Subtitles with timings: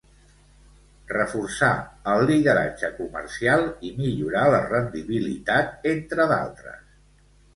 [1.09, 1.69] Reforçar
[2.13, 6.97] el lideratge comercial i millorar la rendibilitat, entre d'altres.